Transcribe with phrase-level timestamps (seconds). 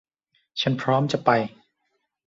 [0.61, 1.29] ฉันพร้อมจะไป